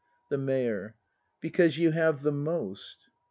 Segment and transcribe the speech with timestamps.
[0.29, 0.95] The Mayor.
[1.41, 3.09] Because you have the most.